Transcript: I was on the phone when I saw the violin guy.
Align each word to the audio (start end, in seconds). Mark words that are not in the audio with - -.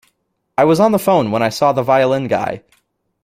I 0.57 0.63
was 0.63 0.79
on 0.79 0.93
the 0.93 0.97
phone 0.97 1.29
when 1.29 1.43
I 1.43 1.49
saw 1.49 1.73
the 1.73 1.83
violin 1.83 2.27
guy. 2.27 2.63